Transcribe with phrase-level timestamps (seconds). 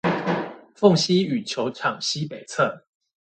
[0.73, 2.81] 鳳西羽球館西北側